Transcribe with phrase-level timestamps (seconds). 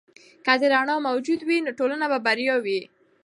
[0.45, 2.81] که د علم رڼا موجوده وي، نو ټولنه به بریالۍ وي.